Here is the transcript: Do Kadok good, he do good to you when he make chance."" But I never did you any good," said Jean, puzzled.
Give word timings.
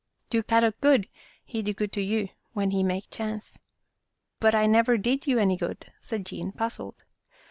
Do 0.31 0.41
Kadok 0.41 0.81
good, 0.81 1.07
he 1.45 1.61
do 1.61 1.73
good 1.75 1.91
to 1.91 2.01
you 2.01 2.29
when 2.53 2.71
he 2.71 2.81
make 2.81 3.11
chance."" 3.11 3.59
But 4.39 4.55
I 4.55 4.65
never 4.65 4.97
did 4.97 5.27
you 5.27 5.37
any 5.37 5.55
good," 5.57 5.91
said 5.99 6.25
Jean, 6.25 6.51
puzzled. 6.53 7.03